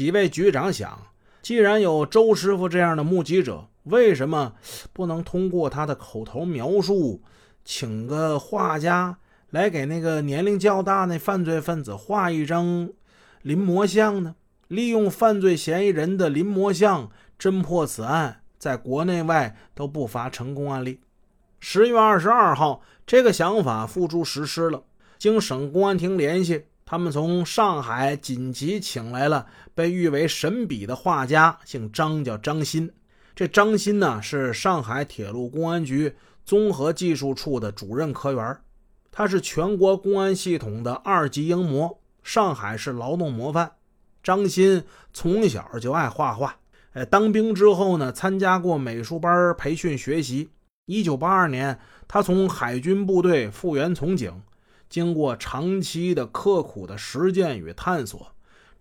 [0.00, 1.08] 几位局长想，
[1.42, 4.54] 既然有周师傅这样的目击者，为什么
[4.94, 7.20] 不能通过他的口头描述，
[7.66, 9.18] 请个画家
[9.50, 12.88] 来给那个年龄较大的犯罪分子画一张
[13.42, 14.36] 临摹像呢？
[14.68, 21.00] 利用犯罪嫌疑人的临摹像侦破此案，在国内外都不乏成功案例。
[21.58, 24.82] 十月二十二号，这个想法付诸实施了。
[25.18, 29.46] 经省公安厅联系，他们从上海紧急请来了
[29.76, 32.90] 被誉为神笔的画家，姓张，叫张鑫。
[33.32, 38.58] 这张鑫呢，是上海铁路公安局综合技术处的主任科员，
[39.12, 43.70] 他是全国公安系统的二级英模，上海市劳动模范。
[44.20, 46.56] 张鑫从小就爱画画，
[46.94, 50.50] 哎，当兵之后呢，参加过美术班培训学习。
[50.86, 51.78] 一九八二年，
[52.08, 54.42] 他从海军部队复员从警，
[54.90, 58.32] 经过长期的刻苦的实践与探索，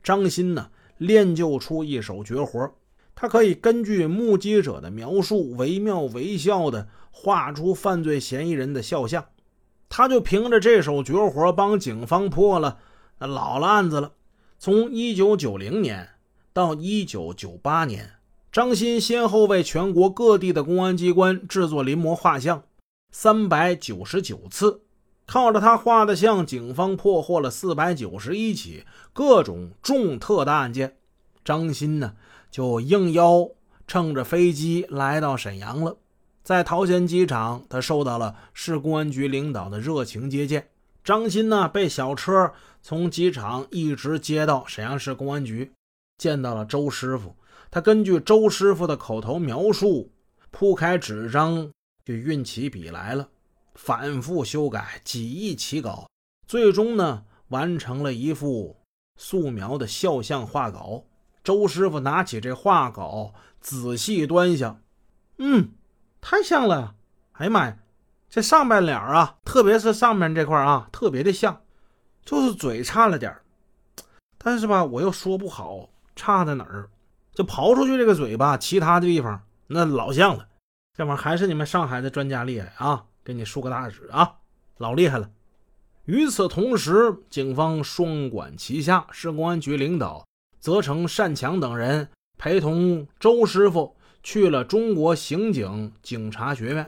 [0.03, 2.73] 张鑫呢练就出一手绝活。
[3.15, 9.25] 他可以根据目击者的描述，惟妙惟肖地画出犯罪嫌疑人的肖像。
[9.87, 12.79] 他就凭着这手绝活，帮警方破了
[13.19, 14.13] 老了案子了。
[14.57, 16.09] 从一九九零年
[16.53, 18.13] 到一九九八年，
[18.51, 22.63] 张鑫先后为全国各地的公安机关制作临摹画像
[23.11, 24.81] 三百九十九次。
[25.29, 30.97] 靠着他画的像，警方破获了四百九十一起各种重特大案件。
[31.45, 32.15] 张鑫呢，
[32.49, 33.47] 就应邀
[33.85, 35.97] 乘着飞机来到沈阳了。
[36.41, 40.67] 在桃仙机场，他受到了市公安局领导的热情接见。
[41.03, 45.71] 张鑫呢，被小车从机场一直接到沈阳市公安局，
[46.17, 47.35] 见到了周师傅。
[47.69, 50.11] 他根据周师傅的口头描述，
[50.49, 51.69] 铺开纸张
[52.03, 53.29] 就运起笔来了，
[53.81, 56.09] 反复修改，几易其稿，
[56.45, 58.75] 最终呢，完成了一幅
[59.15, 61.05] 素描的肖像画稿。
[61.45, 64.81] 周师傅拿起这画稿，仔细端详，
[65.37, 65.69] 嗯，
[66.19, 66.95] 太像了！
[67.31, 67.77] 哎呀妈呀！
[68.29, 71.61] 这上半脸啊，特别是上面这块啊，特别的像，
[72.25, 73.33] 就是嘴差了点
[74.37, 76.89] 但是吧，我又说不好差在哪儿。
[77.33, 80.49] 就刨出去这个嘴巴，其他的地方那老像了。
[80.97, 83.05] 这玩意儿还是你们上海的专家厉害啊！
[83.23, 84.35] 给你竖个大指啊，
[84.77, 85.29] 老厉害了。
[86.05, 90.25] 与此同时，警方双管齐下，市公安局领导
[90.59, 96.87] 责成单强等人陪同周师傅去了中国刑警警察学院。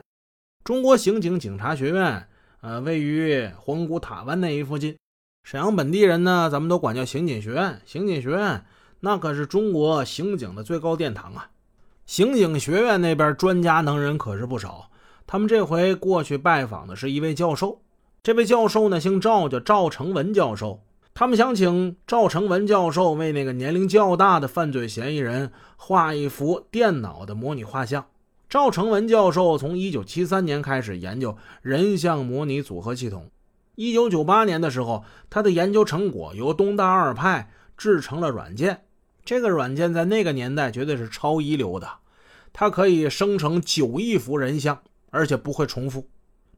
[0.64, 2.28] 中国刑警警察学院，
[2.60, 4.96] 呃，位于皇姑塔湾那一附近。
[5.44, 7.80] 沈阳本地人呢，咱们都管叫刑警学院。
[7.84, 8.64] 刑警学院
[9.00, 11.50] 那可是中国刑警的最高殿堂啊！
[12.06, 14.88] 刑警学院那边专家能人可是不少。
[15.26, 17.80] 他们这回过去拜访的是一位教授，
[18.22, 20.80] 这位教授呢姓赵，叫赵成文教授。
[21.14, 28.06] 他们想请赵成文教授为那个年龄较大的犯罪嫌疑人画一幅电脑的模拟画像。
[28.48, 33.30] 赵成文教授从1973年开始研究人像模拟组合系统。
[33.76, 38.82] 1998年的时候，他的研究成果由东大二派制成了软件。
[39.24, 41.88] 这个软件在那个年代绝对是超一流的，
[42.52, 44.82] 它可以生成九亿幅人像，
[45.12, 46.08] 而且不会重复。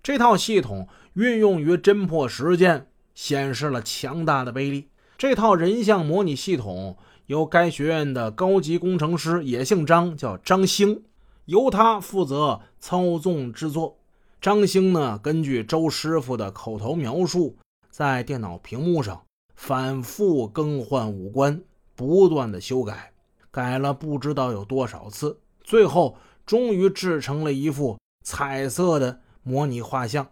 [0.02, 4.88] 这套系统运用于侦破实践，显示了强大的威力。
[5.18, 11.02] 这套人像模拟系统由该学院的高级工程师也姓张，叫张兴。
[11.46, 13.98] 由他负责操纵制作。
[14.40, 17.56] 张兴呢，根据周师傅的口头描述，
[17.90, 19.22] 在电脑屏幕上
[19.54, 21.62] 反复更换五官，
[21.94, 23.12] 不断的修改，
[23.50, 30.26] 改了不知道有多少次，最后终于制成了一副彩色的模拟画像。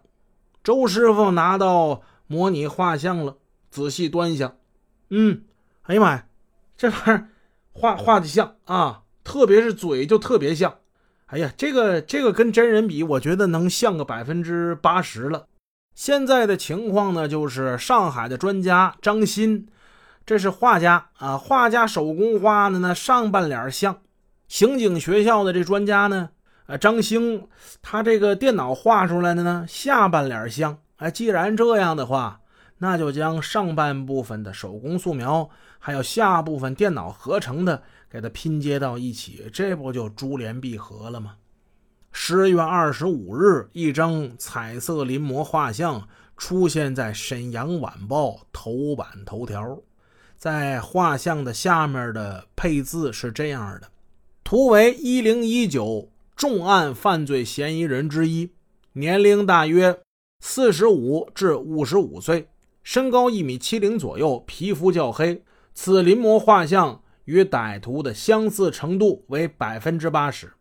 [0.61, 3.37] 周师傅拿到模拟画像了，
[3.69, 4.57] 仔细端详，
[5.09, 5.43] 嗯，
[5.83, 6.25] 哎呀妈呀，
[6.75, 7.29] 这玩意儿
[7.71, 10.79] 画画的像啊，特别是嘴就特别像。
[11.27, 15.47] 哎呀，这个这个跟真人比，我觉得能像个百分之八十了。
[15.95, 19.67] 现在的情况呢，就是上海的专家张鑫，
[20.25, 23.95] 这是画家啊，画家手工画的呢，上半脸像；
[24.47, 26.29] 刑警学校的这专家呢，
[26.65, 27.47] 啊，张兴，
[27.81, 30.77] 他这个电脑画出来的呢，下半脸像。
[30.97, 32.41] 哎，既然这样的话，
[32.77, 35.49] 那就将上半部分的手工素描，
[35.79, 37.83] 还有下部分电脑合成的。
[38.09, 41.37] 给它拼接到一起，这不就珠联璧合了吗？
[42.11, 46.07] 十月二十五日，一张彩色临摹画像
[46.37, 49.79] 出现在《沈阳晚报》头版头条。
[50.37, 53.87] 在画像的下面的配字是这样的：
[54.43, 56.11] 图为一零一九
[56.43, 58.49] 重案犯罪嫌疑人之一，
[58.91, 60.01] 年龄大约
[60.41, 62.49] 四十五至五十五岁，
[62.83, 65.41] 身高一米七零左右，皮肤较黑。
[65.73, 67.01] 此临摹画像。
[67.23, 70.51] 与歹徒的相似程度为百分之八十。